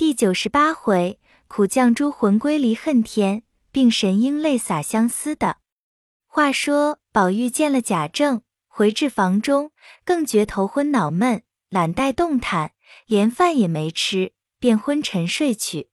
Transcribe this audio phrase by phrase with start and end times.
[0.00, 5.58] 第九十八回，苦将诸魂归离恨天，病神应泪洒相思的。
[6.26, 12.72] 话说宝玉见了贾政，回至房中，更觉头昏脑闷，懒怠动弹，
[13.04, 15.90] 连饭也没吃，便昏沉睡去。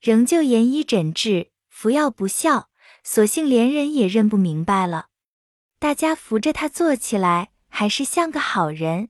[0.00, 2.68] 仍旧研医诊治，服药不效，
[3.02, 5.08] 索性连人也认不明白了。
[5.80, 9.08] 大家扶着他坐起来，还是像个好人。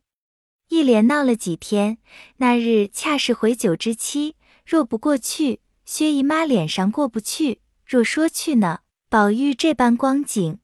[0.72, 1.98] 一连闹了几天，
[2.38, 8.78] 那日恰是回酒之期，若不过去，薛姨妈脸上过不去；若说去呢，
[9.10, 10.60] 宝玉这般光景，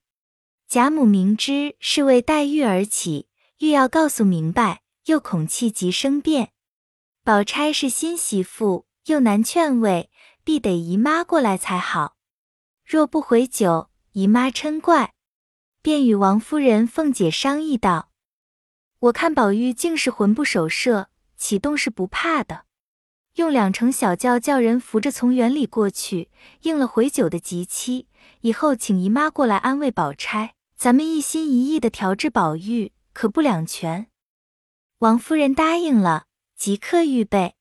[0.67, 6.53] 贾母明知是为黛玉而起，欲要告诉明白，又恐气急生变。
[7.23, 10.09] 宝钗是新媳妇，又难劝慰，
[10.43, 12.17] 必得姨妈过来才好。
[12.83, 15.13] 若不回酒，姨妈嗔怪。
[15.83, 18.08] 便与王夫人、凤姐商议道
[19.01, 22.65] ：“我看宝玉竟是魂不守舍，启动是不怕的。
[23.37, 26.31] 用两乘小轿叫人扶着从园里过去，
[26.63, 28.09] 应了回酒的急期。
[28.41, 34.09] 以后请姨妈过来安慰宝钗，咱们一心一意的调治宝玉，可不两全。”
[34.99, 36.25] 王夫人答应了，
[36.57, 37.55] 即刻预备。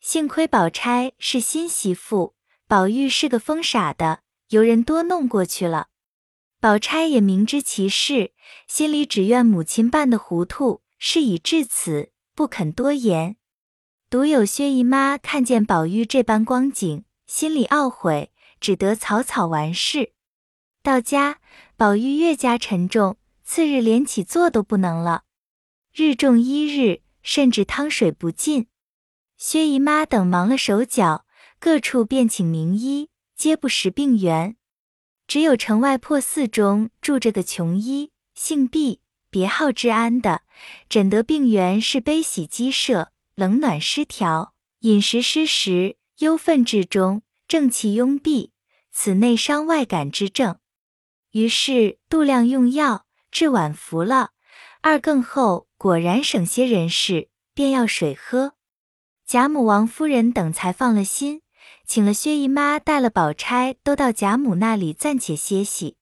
[0.00, 2.34] 幸亏宝钗是新媳妇，
[2.66, 5.86] 宝玉是个疯傻的，由人多弄过去了。
[6.64, 8.32] 宝钗也明知其事，
[8.66, 13.36] 心里只怨母亲办的糊涂，事已至此，不肯多言。
[14.08, 20.14] 独有薛姨妈看见宝玉这般光景，心里懊悔，只得草草完事。
[20.82, 21.38] 到家，
[21.76, 25.24] 宝玉越加沉重，次日连起坐都不能了，
[25.92, 28.68] 日重一日，甚至汤水不进。
[29.36, 31.26] 薛姨妈等忙了手脚，
[31.60, 34.56] 各处便请名医，皆不识病源。
[35.26, 39.00] 只有城外破寺中住着个穷医，姓毕，
[39.30, 40.42] 别号治安的，
[40.88, 48.52] 诊得病源是悲喜积摄、冷暖失调、饮食失时、忧愤至中、正气壅闭，
[48.92, 50.58] 此内伤外感之症。
[51.32, 54.30] 于是度量用药，治晚服了，
[54.82, 58.54] 二更后果然省些人事，便要水喝。
[59.26, 61.40] 贾母、王夫人等才放了心。
[61.86, 65.96] 请了薛姨妈，带了宝钗，都到贾母那里暂且歇息。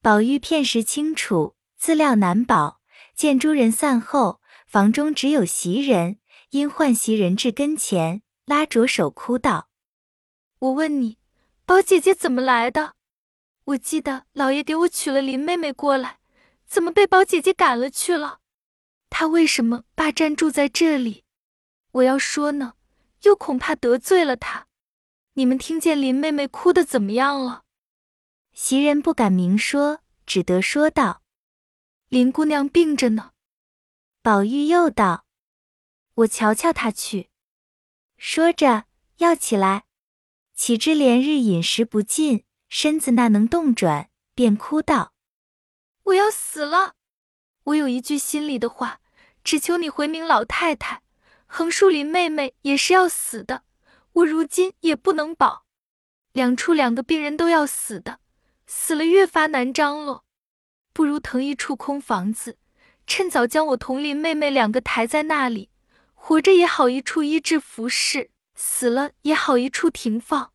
[0.00, 2.80] 宝玉片时清楚，资料难保。
[3.14, 6.18] 见诸人散后，房中只有袭人，
[6.50, 9.68] 因唤袭人至跟前，拉着手哭道
[10.60, 11.18] ：“我问你，
[11.66, 12.94] 宝姐姐怎么来的？
[13.64, 16.18] 我记得老爷给我娶了林妹妹过来，
[16.64, 18.38] 怎么被宝姐姐赶了去了？
[19.10, 21.24] 她为什么霸占住在这里？
[21.90, 22.74] 我要说呢，
[23.22, 24.66] 又恐怕得罪了她。”
[25.38, 27.62] 你们听见林妹妹哭的怎么样了？
[28.52, 31.22] 袭人不敢明说，只得说道
[32.10, 33.30] ：“林姑娘病着呢。”
[34.20, 35.26] 宝玉又道
[36.16, 37.30] ：“我瞧瞧她去。”
[38.18, 38.86] 说着
[39.18, 39.84] 要起来，
[40.54, 45.12] 岂知连日饮食不进，身子那能动转，便哭道
[46.02, 46.94] ：“我要死了！
[47.62, 49.00] 我有一句心里的话，
[49.44, 51.04] 只求你回明老太太，
[51.46, 53.62] 横竖林妹妹也是要死的。”
[54.18, 55.64] 我如今也不能保，
[56.32, 58.18] 两处两个病人都要死的，
[58.66, 60.24] 死了越发难张罗，
[60.92, 62.58] 不如腾一处空房子，
[63.06, 65.70] 趁早将我同林妹妹两个抬在那里，
[66.14, 70.52] 活着也好一处医治服侍，死了也好一处停放。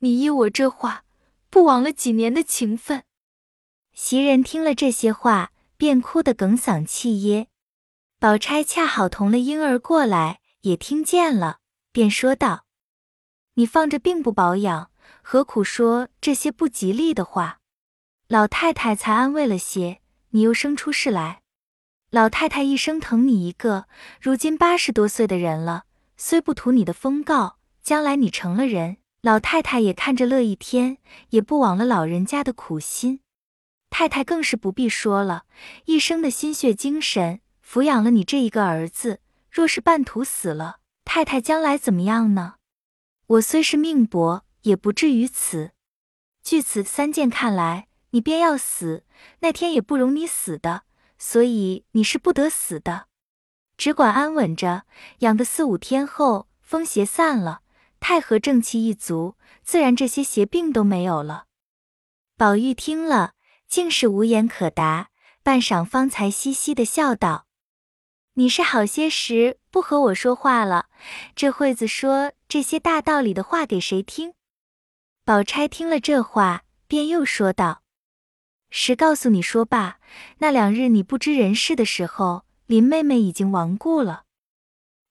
[0.00, 1.04] 你依我这话，
[1.50, 3.04] 不枉了几年的情分。
[3.92, 7.48] 袭人听了这些话，便哭得哽嗓气噎。
[8.18, 11.58] 宝钗恰好同了婴儿过来，也听见了，
[11.92, 12.64] 便说道。
[13.58, 17.58] 你放着病不保养，何苦说这些不吉利的话？
[18.28, 19.98] 老太太才安慰了些，
[20.30, 21.40] 你又生出事来。
[22.12, 23.88] 老太太一生疼你一个，
[24.20, 25.86] 如今八十多岁的人了，
[26.16, 30.98] 虽不图你的封诰，将来你成了人，老太太也看着乐一天，
[31.30, 33.18] 也不枉了老人家的苦心。
[33.90, 35.46] 太太更是不必说了，
[35.86, 39.18] 一生的心血精神抚养了你这一个儿子，
[39.50, 42.54] 若是半途死了，太太将来怎么样呢？
[43.28, 45.72] 我虽是命薄，也不至于此。
[46.42, 49.04] 据此三件看来，你便要死，
[49.40, 50.84] 那天也不容你死的，
[51.18, 53.08] 所以你是不得死的，
[53.76, 54.84] 只管安稳着，
[55.18, 57.60] 养个四五天后，风邪散了，
[58.00, 61.44] 太和正气一足，自然这些邪病都没有了。
[62.38, 63.34] 宝玉听了，
[63.68, 65.10] 竟是无言可答，
[65.42, 67.47] 半晌方才嘻嘻的笑道。
[68.38, 70.88] 你是好些时不和我说话了，
[71.34, 74.32] 这会子说这些大道理的话给谁听？
[75.24, 77.82] 宝钗听了这话，便又说道
[78.70, 79.98] ：“实告诉你说罢，
[80.36, 84.22] 那两日你不知人事的时候，林妹妹已经亡故了。”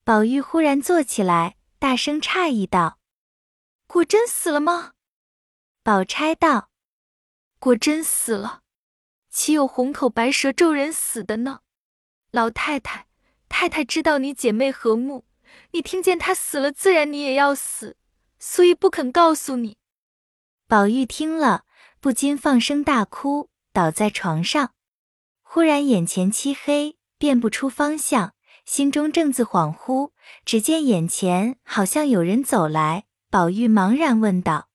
[0.04, 2.98] 宝玉忽然坐起来，大声诧异道
[3.86, 4.92] ：“果真死了吗？”
[5.84, 6.70] 宝钗道
[7.60, 8.62] ：“果真死了，
[9.28, 11.60] 岂有红口白舌咒人死的呢？
[12.30, 13.07] 老太太，
[13.48, 15.24] 太太知道你姐妹和睦，
[15.72, 17.96] 你听见她死了，自然你也要死，
[18.38, 19.78] 所以不肯告诉你。”
[20.68, 21.64] 宝玉听了，
[22.00, 24.74] 不禁放声大哭，倒在床上。
[25.42, 28.34] 忽然眼前漆黑，辨不出方向，
[28.66, 30.12] 心中正自恍惚，
[30.44, 33.06] 只见眼前好像有人走来。
[33.30, 34.68] 宝玉茫然问道：“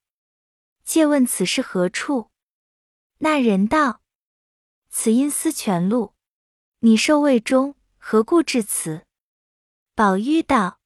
[0.83, 2.31] 借问此是何处？”
[3.19, 4.01] 那人道
[4.89, 6.13] ：“此阴司泉路，
[6.79, 7.75] 你受未中，
[8.05, 9.05] 何故至此？”
[9.95, 10.81] 宝玉道：“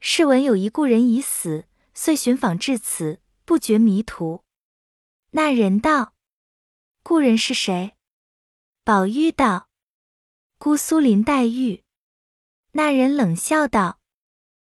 [0.00, 4.42] 试闻有一故人已死，遂寻访至此。”不觉迷途，
[5.32, 6.14] 那人道
[7.04, 7.94] ：“故人是谁？”
[8.82, 9.68] 宝玉道
[10.56, 11.84] ：“姑苏林黛玉。”
[12.72, 14.00] 那人冷笑道：“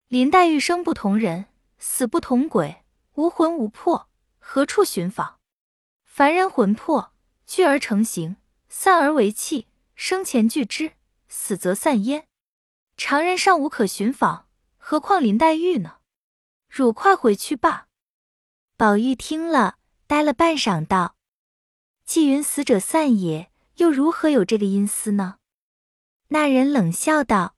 [0.09, 1.45] 林黛玉生不同人，
[1.77, 4.09] 死不同鬼，无魂无魄，
[4.39, 5.39] 何处寻访？
[6.03, 7.13] 凡人魂魄
[7.45, 8.37] 聚而成形，
[8.67, 10.93] 散而为气，生前聚之，
[11.35, 12.27] 死则散焉。
[12.95, 14.47] 常人尚无可寻访，
[14.77, 15.97] 何况林黛玉呢？
[16.69, 17.87] 汝快回去吧。”
[18.77, 19.77] 宝玉听了，
[20.07, 21.15] 呆了半晌，道
[22.05, 25.35] ：“既云死者散也，又如何有这个阴司呢？”
[26.29, 27.55] 那人冷笑道：“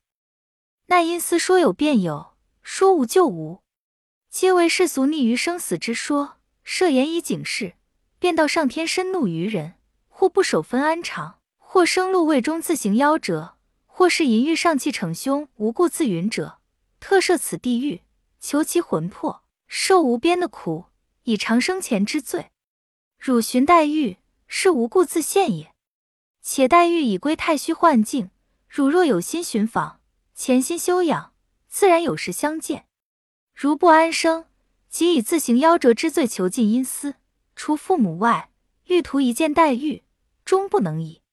[0.87, 3.61] 那阴司说有便有，说无就无，
[4.29, 7.75] 皆为世俗逆于生死之说，设言以警示，
[8.19, 9.75] 便道上天深怒于人，
[10.09, 13.56] 或不守分安常，或生路未终自行夭折，
[13.97, 16.59] 或是淫欲上气逞凶，无故自云者，
[16.99, 18.03] 特设此地狱，
[18.39, 20.85] 求其魂魄受无边的苦。”
[21.25, 22.51] 以偿生前之罪，
[23.17, 25.73] 汝寻黛玉是无故自陷也。
[26.43, 28.29] 且黛玉已归太虚幻境，
[28.69, 29.99] 汝若有心寻访，
[30.35, 31.33] 潜心修养，
[31.67, 32.85] 自然有时相见。
[33.55, 34.45] 如不安生，
[34.89, 37.15] 即以自行夭折之罪囚禁阴司，
[37.55, 38.51] 除父母外，
[38.85, 40.03] 欲图一见黛玉，
[40.45, 41.23] 终不能已。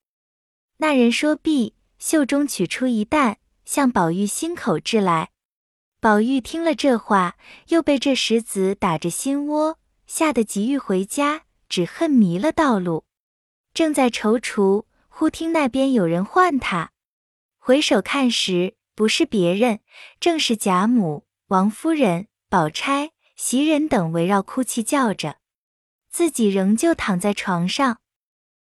[0.78, 1.74] 那人说毕，
[2.06, 5.30] 袖中取出一担，向宝玉心口掷来。
[6.02, 9.78] 宝玉听了这话，又被这石子打着心窝。
[10.06, 13.06] 吓得急欲回家，只恨迷了道路，
[13.72, 16.92] 正在踌躇，忽听那边有人唤他，
[17.58, 19.80] 回首看时，不是别人，
[20.20, 25.38] 正是贾母、王夫人、宝钗、袭人等围绕哭泣叫着，
[26.10, 28.00] 自己仍旧躺在床上，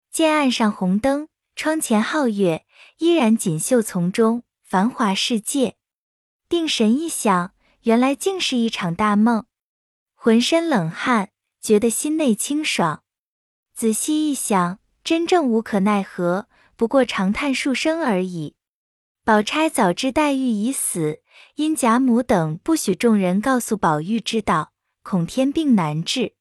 [0.10, 2.66] 见岸上红灯，窗前皓月，
[3.04, 5.76] 依然锦绣丛中，繁华世界。
[6.48, 9.44] 定神一想，原来竟是一场大梦，
[10.16, 11.32] 浑身冷汗。
[11.62, 13.04] 觉得心内清爽，
[13.74, 16.48] 仔细一想，真正无可奈何，
[16.78, 18.56] 不过长叹数声而已。
[19.26, 21.20] 宝钗早知黛玉已死，
[21.56, 24.72] 因贾母等不许众人告诉宝玉知道，
[25.04, 26.36] 恐天病难治，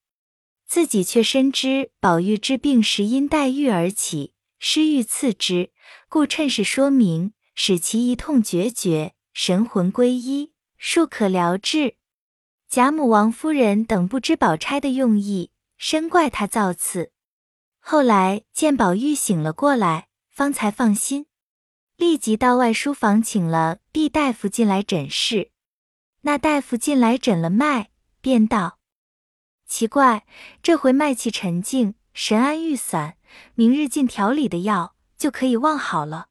[0.65, 5.72] 自己却深知宝玉之病是因黛玉而起，失欲次之，
[6.09, 11.97] 故趁势说明，使其一痛决绝，神魂归一，术可疗治。
[12.69, 17.13] 贾母、王夫人等不知宝钗的用意，深怪她造次。
[17.79, 21.27] 后来见宝玉醒了过来，方才放心，
[21.97, 25.51] 立即到外书房请了毕大夫进来诊视。
[26.23, 27.89] 那大夫进来诊了脉，
[28.21, 28.79] 便道
[29.67, 30.25] ：“奇怪，
[30.63, 33.17] 这回脉气沉静，神安欲散，
[33.55, 36.27] 明日进调理的药，就可以望好了。”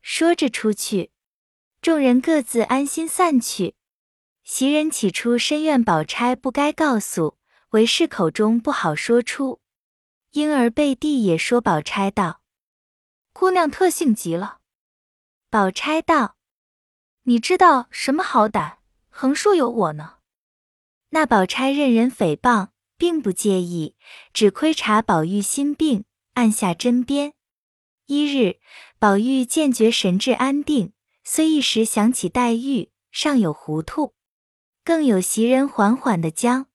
[0.00, 1.10] 说着出去，
[1.82, 3.74] 众人各自安心散去。
[4.44, 7.36] 袭人起初深怨宝钗不该告诉，
[7.70, 9.60] 为是口中不好说出，
[10.30, 12.42] 因而背地也说宝钗道
[13.34, 14.58] ：“姑娘特性极了。”
[15.50, 16.36] 宝钗道
[17.26, 18.76] ：“你知道什么好歹？
[19.08, 20.18] 横竖有我呢。”
[21.10, 23.96] 那宝钗任人诽谤，并不介意，
[24.32, 27.32] 只窥察宝玉心病，按下针砭。
[28.06, 28.60] 一日，
[29.00, 30.92] 宝玉渐觉神志安定，
[31.24, 34.14] 虽一时想起黛玉，尚有糊涂。
[34.84, 36.66] 更有袭人缓缓的将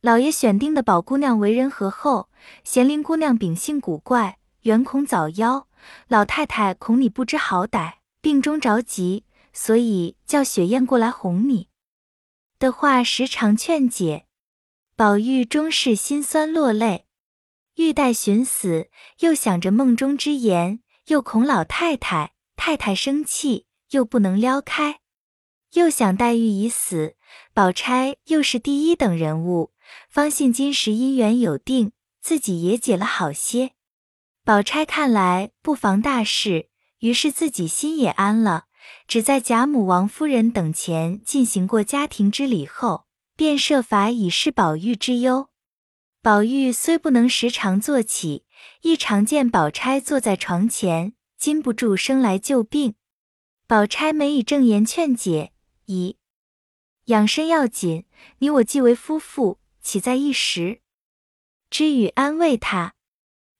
[0.00, 2.30] 老爷选定的宝姑娘为人和厚，
[2.64, 5.66] 贤玲姑娘秉性古怪，原恐早夭。
[6.06, 11.68] 老太太恐你不知好歹，病中着急，所以叫雪雁过来哄你。
[12.58, 14.24] 的话时常劝解，
[14.96, 17.04] 宝玉终是心酸落泪。
[17.78, 24.98] 欲待寻死，又想着梦中之言，又恐老太太太太生气，又不能撩开，
[25.74, 27.14] 又想黛玉已死。
[27.54, 29.70] 宝钗又是第一等人物，
[30.10, 33.70] 方信今时姻缘有定，自己也解了好些。
[34.44, 38.64] 宝钗看来不妨大事，于是自己心也安了，
[39.06, 43.04] 只在贾母、王夫人等前进行过家庭之礼后，
[43.36, 45.50] 便设法以示宝玉之忧。
[46.20, 48.44] 宝玉虽不能时常坐起，
[48.82, 52.96] 亦常见宝钗坐在床前，禁不住生来旧病。
[53.68, 55.52] 宝钗每以正言劝解，
[55.86, 56.16] 以
[57.04, 58.04] 养生要紧，
[58.38, 60.80] 你我既为夫妇，岂在一时？
[61.70, 62.94] 之语安慰他。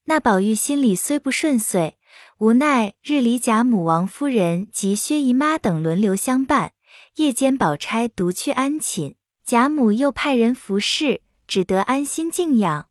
[0.07, 1.97] 那宝玉心里虽不顺遂，
[2.38, 6.73] 无奈日里贾母、王夫人及薛姨妈等轮流相伴，
[7.17, 12.88] 夜间宝钗独去安寝，贾母又派人服侍，只得安心静养。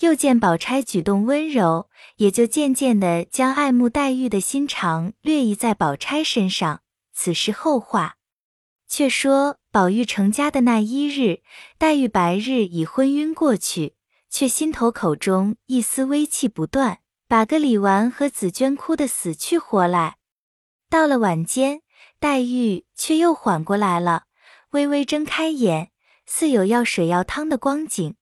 [0.00, 6.82] 又见宝钗举动温柔，也就渐渐的将爱慕黛玉的心肠略移在宝钗身上。
[7.14, 8.16] 此事后话。
[8.88, 11.40] 却说宝玉成家的那一日，
[11.78, 13.94] 黛玉白日已昏晕过去。
[14.28, 20.16] 却心头口中一丝微气不断，把个李纨和紫娟哭得死去活来。
[20.90, 21.80] 到了晚间，
[22.20, 24.24] 黛玉却又缓过来了，
[24.70, 25.90] 微微睁开眼，
[26.26, 28.16] 似有要水要汤的光景。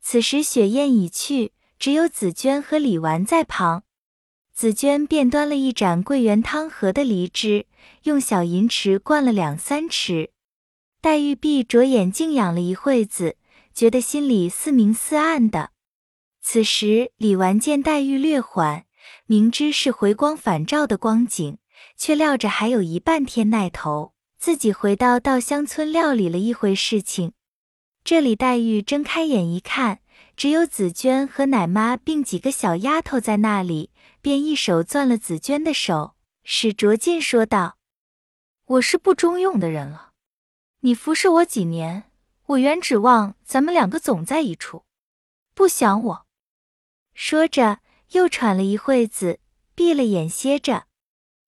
[0.00, 3.82] 此时雪雁已去，只有紫娟和李纨在旁。
[4.52, 7.66] 紫娟便端了一盏桂圆汤和的梨汁，
[8.04, 10.30] 用小银匙灌了两三匙。
[11.00, 13.36] 黛玉闭着眼静养了一会子。
[13.72, 15.70] 觉得心里似明似暗的。
[16.42, 18.84] 此时李纨见黛玉略缓，
[19.26, 21.58] 明知是回光返照的光景，
[21.96, 27.34] 却料着还有一半天耐头，自己回到稻香村料理了一回事情。
[28.02, 30.00] 这里黛玉睁开眼一看，
[30.34, 33.90] 只有紫娟和奶妈并几个小丫头在那里，
[34.22, 37.76] 便一手攥了紫娟的手，使着劲说道
[38.64, 40.12] ：“我是不中用的人了，
[40.80, 42.04] 你服侍我几年。”
[42.50, 44.84] 我原指望咱们两个总在一处，
[45.54, 46.26] 不想我。
[47.14, 47.78] 说着，
[48.12, 49.38] 又喘了一会子，
[49.76, 50.86] 闭了眼歇着。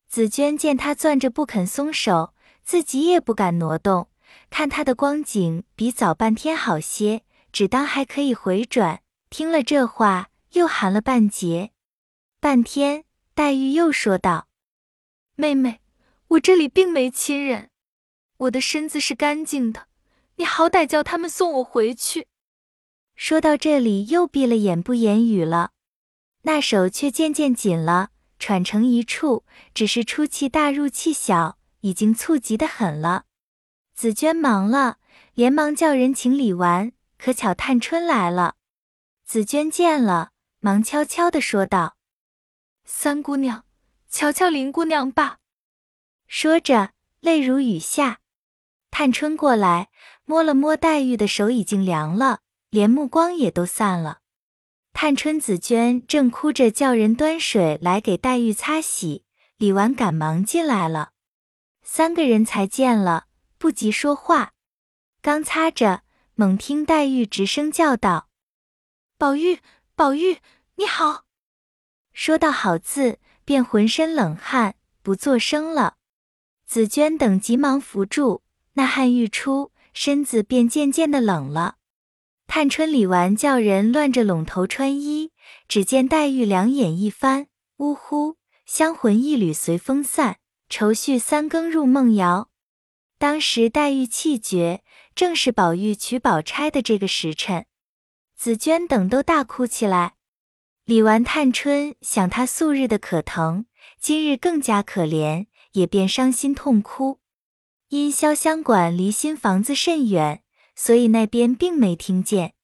[0.09, 2.32] 紫娟见他攥着不肯松手，
[2.65, 4.09] 自己也不敢挪动，
[4.51, 9.03] 看他的光景比早半天好些，只当还可以回转。
[9.31, 11.71] 听了这话，又含了半截。
[12.41, 13.05] 半天，
[13.35, 14.49] 黛玉又说道
[15.37, 15.81] ：“妹妹，
[16.29, 17.71] 我这里并没亲人，
[18.39, 19.87] 我的身子是干净的。”
[20.37, 22.27] 你好歹叫他们送我回去。
[23.15, 25.73] 说到这里，又闭了眼不言语了，
[26.43, 33.27] 那手却渐渐紧了，喘成一处，只是出气大入气小，已经猝急的很了。
[33.95, 34.99] 紫娟忙了，
[35.35, 38.57] 连忙叫人请李纨，可巧探春来了。
[39.25, 41.97] 紫娟见了，忙悄悄的说道
[42.85, 43.65] ：“三姑娘，
[44.09, 45.39] 瞧瞧林姑娘吧。”
[46.27, 48.19] 说着，泪如雨下。
[48.91, 49.91] 探春过来。
[50.25, 54.21] 摸了摸黛玉的手，已经凉了，连目光也都散了。
[54.93, 59.25] 探春、紫娟正哭着叫人端水来给黛玉擦洗，
[59.57, 61.11] 李纨赶忙进来了。
[61.95, 63.27] 三个人才见了，
[63.59, 64.53] 不及说话，
[65.21, 68.31] 刚擦着，猛听黛玉直声叫道
[69.19, 69.59] ：“宝玉，
[69.95, 70.39] 宝玉，
[70.77, 71.25] 你好！”
[72.15, 75.97] 说到“好”字，便浑身冷汗，不作声了。
[76.65, 79.71] 紫娟等急忙扶住，那汗欲出。
[79.93, 81.77] 身子便渐渐的冷了。
[82.47, 85.31] 探春、李纨叫人乱着拢头穿衣，
[85.69, 90.39] 只见黛玉两眼一翻，呜呼，香魂一缕随风散，
[90.73, 92.49] 愁绪三更入梦摇。
[93.19, 94.83] 当时黛玉气绝，
[95.15, 97.67] 正是宝玉娶宝钗的这个时辰。
[98.35, 100.15] 紫娟等都大哭起来。
[100.87, 103.67] 李纨、探春想她素日的可疼，
[104.01, 107.21] 今日更加可怜，也便伤心痛哭。
[107.89, 110.43] 因潇湘馆离新房子甚远，
[110.75, 112.55] 所以那边并没听见。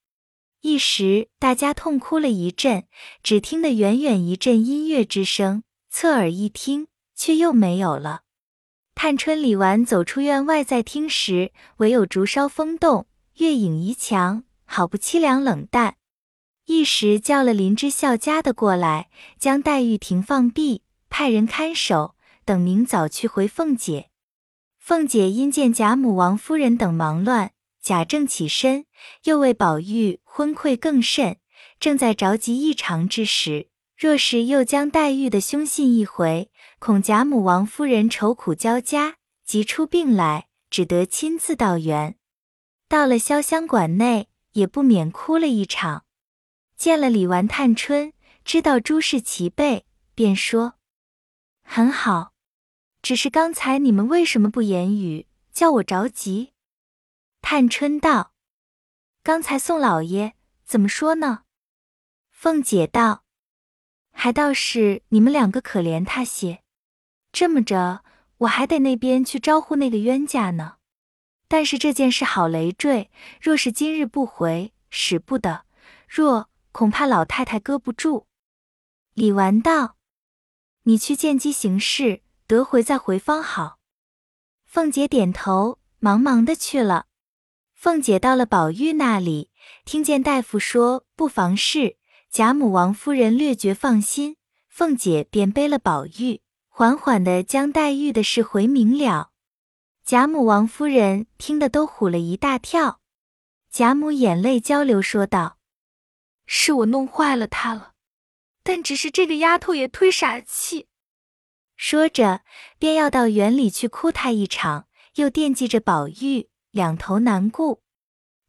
[0.62, 2.86] 一时大家痛哭了一阵，
[3.22, 8.22] 只听得远远一阵音乐之声，侧耳一听，却又没有了。
[8.94, 13.06] 探春、李纨走出院外，在听时，唯有竹梢风动，
[13.38, 15.96] 月影移墙，好不凄凉冷淡。
[16.66, 24.10] 一时叫了林之孝家的过来，将黛玉停放毕，派人看守，等明早去回凤姐。
[24.78, 28.86] 凤姐因见贾母、王夫人等忙乱，贾政起身，
[29.24, 31.36] 又为宝玉昏聩更甚，
[31.80, 42.16] 正在着急异常之时，若是又将黛玉的凶信一回，恐贾母、王夫人愁苦交加，急出病来，只得亲自到园。
[42.86, 46.04] 到了潇湘馆内，也不免哭了一场。
[46.76, 48.12] 见了李纨、探春，
[48.44, 50.74] 知道诸事齐备，便说
[51.62, 52.32] ：“很好。”
[53.02, 56.52] 只是刚才你们为什么不言语，叫我着急？
[57.42, 58.32] 探春道
[59.24, 61.42] ：“刚才宋老爷怎么说呢？”
[62.30, 63.24] 凤姐道
[64.12, 66.62] ：“还倒是你们两个可怜他些。
[67.32, 68.02] 这么着，
[68.38, 70.76] 我还得那边去招呼那个冤家呢。
[71.48, 75.62] 但是这件事好累赘，若是今日不回，使不得；
[76.08, 78.26] 若恐怕老太太搁不住。
[79.14, 79.96] 李纨道
[80.84, 83.78] ：“你去见机行事，得回再回方好。”
[84.66, 87.06] 凤姐点头，忙忙的去了。
[87.74, 89.50] 凤姐到了宝玉那里，
[89.84, 91.96] 听见大夫说不妨事，
[92.30, 94.36] 贾母、王夫人略觉放心，
[94.68, 96.42] 凤姐便背了宝玉，
[96.78, 99.32] 缓缓的将黛玉的事回明了。
[100.04, 103.00] 贾母、王夫人听得都唬了一大跳。
[103.68, 105.58] 贾母眼泪交流，说道
[106.46, 107.94] ：“是我弄坏了她了，
[108.62, 110.86] 但只是这个丫头也忒傻气。”
[111.74, 112.42] 说着，
[112.78, 117.82] 便要到园里去哭她一场，又惦记着宝玉，两头难顾。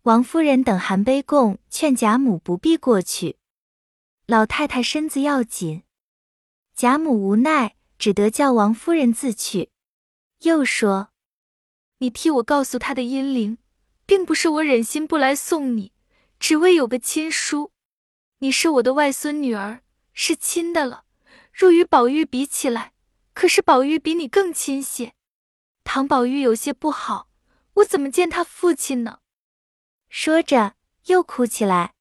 [0.03, 3.39] 王夫人等含悲供，劝贾母不必过去，
[4.27, 5.81] 老太太身子要紧。
[6.75, 9.69] 贾母无奈，只得叫王夫人自去，
[10.39, 11.09] 又说。
[11.97, 13.57] 你替我告诉他的阴灵，
[14.05, 15.91] 并不是我忍心不来送你，
[16.39, 17.73] 只为有个亲叔。
[18.37, 19.81] 你是我的外孙女儿，
[20.13, 21.03] 是亲的了。
[21.51, 22.93] 若与宝玉比起来，
[23.33, 25.13] 可是宝玉比你更亲些。
[25.83, 27.27] 唐宝玉有些不好，
[27.73, 29.19] 我怎么见他父亲呢？
[30.07, 30.75] 说着
[31.07, 31.95] 又哭起来。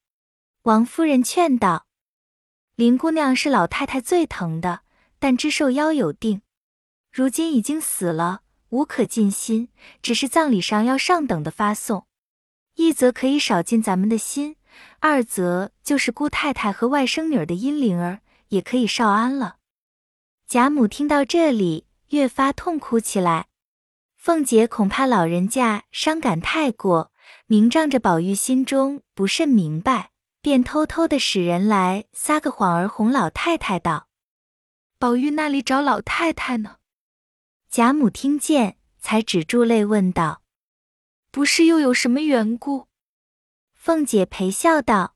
[0.61, 1.87] 王夫人劝道
[2.75, 4.83] ：“林姑娘是老太太最疼的，
[5.19, 6.41] 但知寿夭有定，
[7.11, 9.69] 如今已经死了。”无可尽心，
[10.03, 12.05] 只是葬礼上要上等的发送，
[12.75, 14.57] 一则可以少尽咱们的心，
[14.99, 19.55] 二则就是姑太太和外甥女儿的阴灵儿也可以少安了。
[20.47, 23.47] 贾母听到这里，越发痛哭起来。
[24.15, 27.11] 凤姐恐怕老人家伤感太过，
[27.47, 30.11] 明仗着宝玉心中不甚明白，
[30.43, 34.08] 便偷偷的使人来撒个谎儿哄老太太道
[34.99, 36.75] ：“宝玉那里找老太太呢？”
[37.71, 40.41] 贾母听见，才止住泪，问道
[41.31, 42.87] ：“不是又有什么缘故？”
[43.73, 45.15] 凤姐陪笑道：“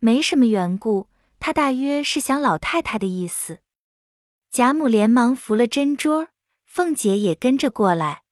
[0.00, 3.58] 没什么缘故，她大约是想老太太的意思。”
[4.50, 6.28] 贾母连忙扶了针桌，
[6.64, 8.22] 凤姐也跟着过来。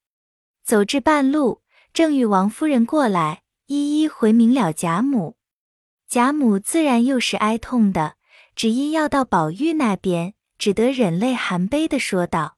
[0.63, 1.61] 走至半路，
[1.93, 5.37] 正遇王夫人过来，一一回明了贾母。
[6.07, 8.15] 贾母自然又是哀痛的，
[8.55, 12.57] 只因要到宝玉那边，只得忍泪含悲的说道。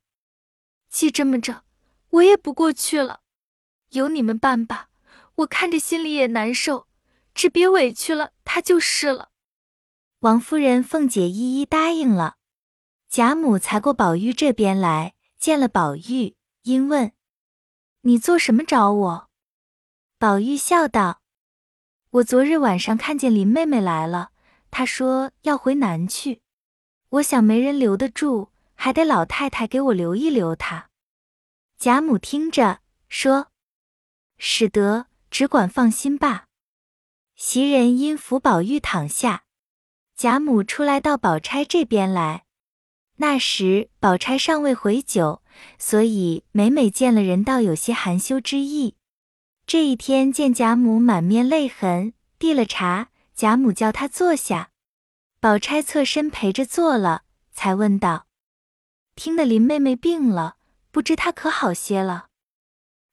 [0.90, 1.64] 既这么着，
[2.10, 3.22] 我也不过去了，
[3.90, 4.90] 由你们办吧。
[5.36, 6.88] 我看着心里也难受，
[7.36, 9.30] 只别委屈了他就是了。
[10.22, 12.38] 王夫人、凤姐一一答应了。
[13.08, 17.12] 贾母才过宝玉这边来，见了宝玉，因问
[18.02, 19.30] ：“你做什么找我？”
[20.18, 21.22] 宝玉笑道
[22.10, 24.32] ：“我昨日晚上看见林妹妹来了，
[24.72, 26.42] 她说要回南去，
[27.10, 30.90] 我想没人留得住。”还得老太太给我留一留他。
[31.80, 33.48] 贾母听着说
[34.38, 36.46] ：“使得，只管放心吧。”
[37.36, 39.46] 袭人因扶宝玉躺下，
[40.16, 42.44] 贾母出来到宝钗这边来。
[43.16, 45.42] 那时宝钗尚未回酒，
[45.80, 48.96] 所以每每见了人，倒有些含羞之意。
[49.66, 54.70] 这一天见贾母满面泪痕，递了茶，贾母叫她坐下，
[55.48, 58.28] 宝钗侧身陪着坐了，才问道。
[59.16, 60.58] 听得林妹妹病了，
[60.92, 62.28] 不知她可好些了。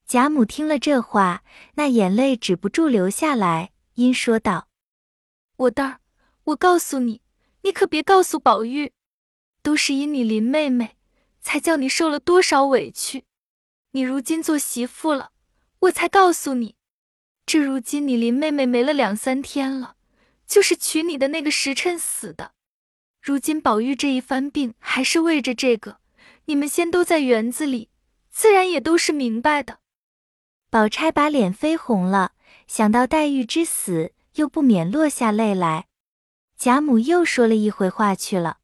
[0.05, 1.45] 贾母听了这话，
[1.75, 4.67] 那眼泪止不住流下来，因说道
[5.55, 6.01] ：“我儿，
[6.43, 7.21] 我告诉你，
[7.61, 8.91] 你可别告诉宝玉，
[9.61, 10.97] 都是因你林妹妹，
[11.39, 13.23] 才叫你受了多少委屈。
[13.91, 15.31] 你如今做媳妇了，
[15.79, 16.75] 我才告诉你，
[17.45, 19.95] 这如今你林妹妹没了两三天了，
[20.47, 22.51] 就是娶你的那个时辰死的。”
[23.21, 25.99] 如今宝玉这一番病，还是为着这个。
[26.45, 27.89] 你们先都在园子里，
[28.29, 29.79] 自然也都是明白的。
[30.69, 32.33] 宝钗把脸绯红了，
[32.67, 35.87] 想到黛玉之死，又不免落下泪来。
[36.55, 38.59] 贾母又说了一回话去了。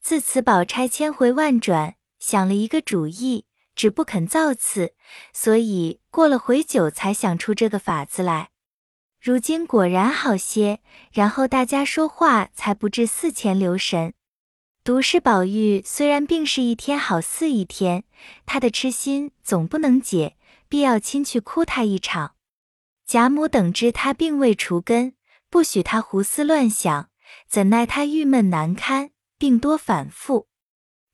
[0.00, 4.94] 自此，宝钗千回万转，想了一个主意，只不肯造次，
[5.32, 8.50] 所以过了回久，才想出这个法子来。
[9.20, 10.80] 如今果然好些，
[11.12, 14.14] 然后大家说话才不至四前留神。
[14.84, 18.04] 独是宝玉，虽然病逝一天好似一天，
[18.46, 20.36] 他的痴心总不能解，
[20.68, 22.36] 必要亲去哭他一场。
[23.04, 25.14] 贾母等知他病未除根，
[25.50, 27.10] 不许他胡思乱想，
[27.48, 30.46] 怎奈他郁闷难堪，病多反复。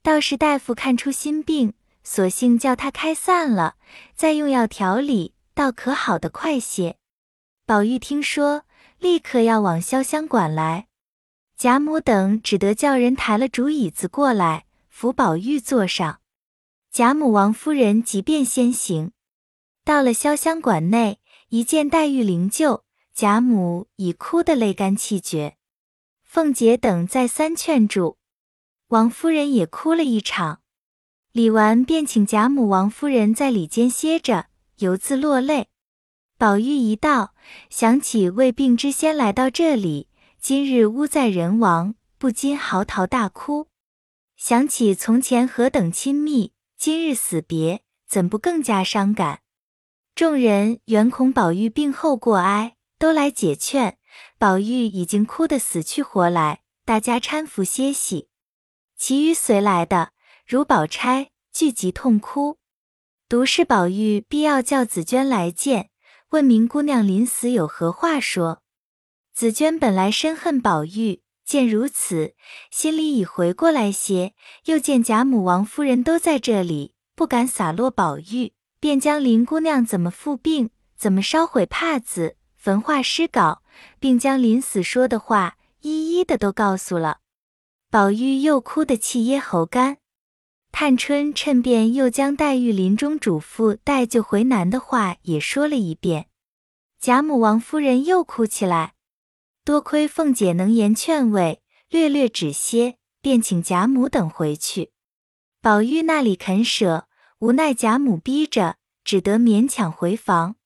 [0.03, 1.73] 倒是大夫看出心病，
[2.05, 3.77] 索性叫他开散了，
[4.15, 6.99] 再用药调理，倒可好的快些。
[7.67, 8.65] 宝玉听说，
[8.99, 10.89] 立刻要往潇湘馆来。
[11.57, 16.21] 贾母等只得叫人抬了竹椅子过来，扶宝玉坐上。
[16.91, 19.13] 贾母、王夫人即便先行，
[19.83, 22.83] 到了潇湘馆内，一见黛玉灵柩，
[23.15, 25.57] 贾母已哭得泪干气绝。
[26.23, 28.19] 凤姐等再三劝住，
[28.89, 30.61] 王夫人也哭了一场。
[31.33, 34.49] 李纨，便请贾母、王夫人在里间歇着，
[34.81, 35.69] 犹自落泪。
[36.37, 37.33] 宝玉一到，
[37.71, 40.09] 想起未病之先来到这里，
[40.41, 43.69] 今日屋在人亡，不禁嚎啕大哭。
[44.37, 46.53] 想起从前何等亲密。
[46.77, 49.41] 今日死别，怎不更加伤感？
[50.17, 53.97] 众人原恐宝玉病后过哀，都来解劝。
[54.37, 58.29] 宝玉已经哭得死去活来，大家搀扶歇息。
[58.97, 60.11] 其余随来的，
[60.45, 62.59] 如宝钗，聚集痛哭。
[63.29, 65.91] 独是宝玉必要叫紫娟来见，
[66.35, 68.61] 问明姑娘临死有何话说。
[69.33, 71.23] 紫娟本来深恨宝玉。
[71.45, 72.35] 见如此，
[72.73, 74.35] 心里已回过来些。
[74.65, 83.63] 又见贾母、王夫人都在这里，不敢洒落宝玉，便将林姑娘怎么复病、怎么烧毁帕子、焚化诗稿，
[84.01, 87.19] 并将临死说的话一一的都告诉了。
[87.91, 89.99] 宝玉又哭得气噎喉干。
[90.77, 96.27] 探春趁便又将黛玉临终嘱咐待就回南的话也说了一遍。
[96.99, 98.95] 贾母、王夫人又哭起来。
[99.65, 104.91] 多亏凤姐能言劝慰，略略止歇，便请贾母等回去。
[105.63, 107.07] 宝玉那里肯舍，
[107.39, 110.57] 无奈贾母逼着，只得勉强回房。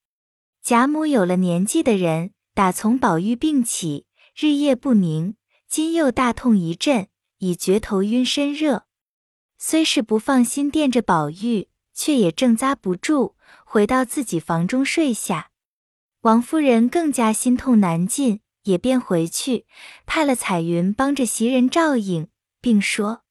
[0.62, 5.36] 贾母有了年纪的人，打从宝玉病起，日夜不宁，
[5.68, 7.08] 今又大痛一阵，
[7.40, 8.86] 已觉头晕身热，
[9.58, 15.50] 虽是不放心惦着宝玉，却也正扎不住，回到自己房中睡下。
[16.22, 18.40] 王夫人更加心痛难禁。
[18.64, 19.64] 也便回去，
[20.04, 22.28] 派了彩云帮着袭人照应，
[22.60, 23.22] 并说：“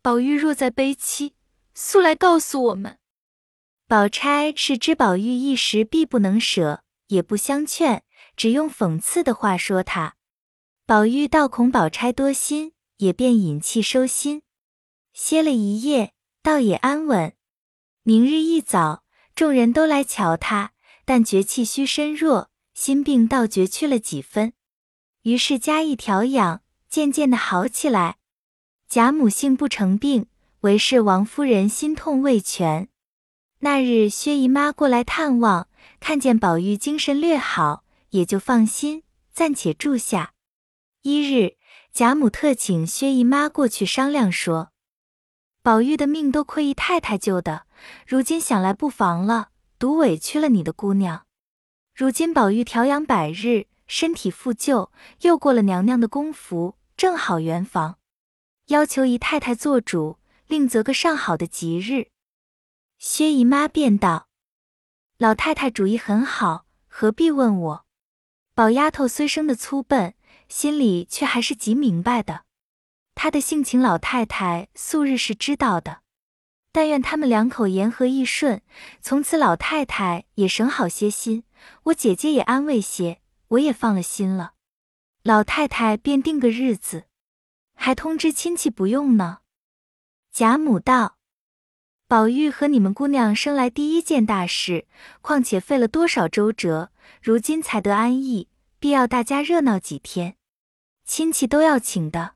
[0.00, 1.34] 宝玉若在悲戚，
[1.74, 2.98] 速来告诉我们。”
[3.86, 8.02] 宝钗是知宝玉一时必不能舍，也不相劝，
[8.34, 10.14] 只用讽刺的话说他。
[10.86, 14.40] 宝玉倒恐宝钗多心，也便隐气收心，
[15.16, 17.32] 歇了一夜，倒也安稳。
[18.02, 19.02] 明日一早，
[19.34, 20.72] 众人都来瞧他，
[21.06, 22.50] 但觉气虚身弱。
[22.74, 24.52] 心病倒觉去了几分，
[25.22, 28.18] 于是加以调养，渐渐的好起来。
[28.90, 30.26] 贾母性不成病，
[30.60, 32.90] 唯是王夫人心痛未全。
[33.60, 39.02] 那日薛姨妈过来探望，看见宝玉精神略好，也就放心，
[39.32, 40.34] 暂且住下。
[41.00, 41.56] 一日，
[41.90, 44.72] 贾母特请薛姨妈过去商量，说
[45.66, 47.66] ：“宝玉的命都亏姨太太救的，
[48.06, 49.48] 如今想来不妨了，
[49.80, 51.26] 独委屈了你的姑娘。”
[51.92, 57.98] 如今宝玉调养百日，身体复旧，又过了娘娘的功夫，正好圆房，
[58.66, 62.10] 要求姨太太做主，另择个上好的吉日。
[62.98, 64.28] 薛姨妈便道
[65.18, 67.86] ：“老太太主意很好，何必问我？
[68.54, 70.14] 宝丫头虽生的粗笨，
[70.48, 72.45] 心里却还是极明白的。
[73.16, 76.02] 他的性情，老太太素日是知道的。
[76.70, 78.62] 但愿他们两口言和意顺，
[79.00, 81.42] 从此老太太也省好些心。”
[81.84, 84.52] 我姐姐也安慰些，我也放了心了。
[85.24, 87.06] 老太太便定个日子，
[87.74, 89.38] 还通知亲戚不用呢。
[90.30, 91.16] 贾母道
[92.06, 94.86] ：“宝玉和你们姑娘生来第一件大事，
[95.22, 98.48] 况且费了多少周折，如今才得安逸，
[98.78, 100.36] 必要大家热闹几天，
[101.06, 102.35] 亲戚都要请的。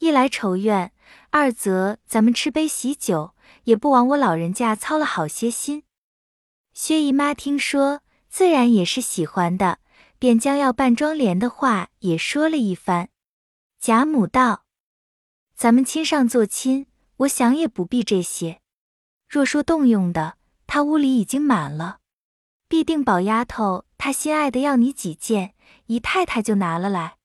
[0.00, 0.92] 一来仇怨，
[1.30, 3.34] 二则咱们吃杯喜酒，
[3.64, 5.84] 也不枉我老人家操了好些心。”
[6.74, 8.02] 薛姨妈听说。
[8.32, 9.80] 自然也是喜欢的，
[10.20, 13.08] 便将要办妆奁的话也说了一番。
[13.80, 14.62] 贾母道
[15.56, 16.86] ：“咱们亲上做亲，
[17.16, 18.60] 我想也不必这些。
[19.28, 20.36] 若说动用的，
[20.68, 21.98] 他屋里已经满了，
[22.68, 25.54] 必定宝丫头她心爱的要你几件，
[25.86, 27.16] 姨太太就拿了来。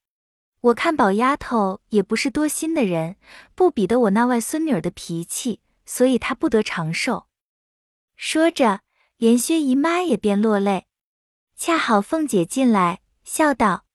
[0.66, 3.18] 我看宝丫头也不是多心的人，
[3.54, 7.28] 不比得我那外孙女儿的脾气，所以她不得长寿。”
[8.18, 8.82] 说着，
[9.18, 10.88] 连薛姨妈也便落泪。
[11.56, 13.86] 恰好凤姐进来，笑道：“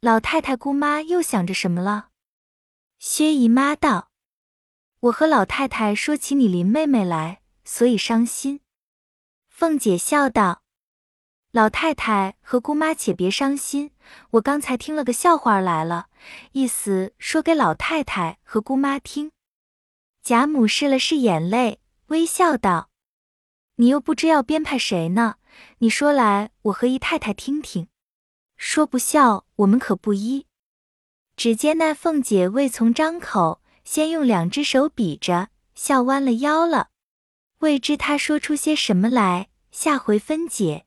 [0.00, 2.08] 老太太姑妈又想着什么了？”
[2.98, 4.10] 薛姨妈道
[5.00, 8.60] ：“我和老太太说起你林妹妹来，所以伤心。”
[9.46, 10.61] 凤姐笑道
[11.52, 13.90] ：“老太太和姑妈且别伤心，
[14.30, 16.06] 我刚才听了个笑话来了，
[16.52, 19.32] 意思说给老太太和姑妈听。”
[20.24, 22.88] 贾母拭了拭眼泪，微笑道
[23.76, 25.34] ：“你又不知要编排谁呢？”
[25.80, 27.88] 你说来，我和姨太太听听。
[28.56, 30.46] 说不笑，我们可不依。
[31.36, 36.88] 只见那凤姐未从张口，先用两只手比着，笑弯了腰了。
[37.58, 40.86] 未知她说出些什么来，下回分解。